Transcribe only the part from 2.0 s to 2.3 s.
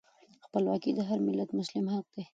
دی.